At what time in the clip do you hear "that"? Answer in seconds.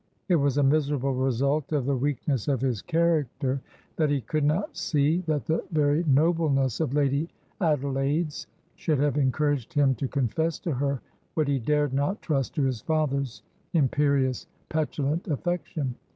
3.97-4.09, 5.27-5.45